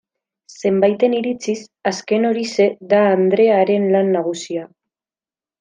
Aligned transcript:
Zenbaiten 0.59 1.15
iritziz, 1.17 1.55
azken 1.91 2.25
horixe 2.31 2.69
da 2.95 3.05
Andrearen 3.13 3.89
lan 3.97 4.13
nagusia. 4.21 4.69